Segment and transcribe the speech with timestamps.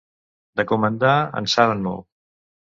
[0.61, 1.13] De comandar
[1.43, 2.11] en saben molt.